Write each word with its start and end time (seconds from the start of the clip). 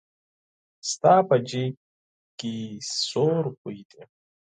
ستا 0.89 1.15
په 1.27 1.35
جېب 1.49 1.75
کې 2.39 2.53
څو 3.05 3.25
روپۍ 3.45 3.79
دي؟ 3.89 4.01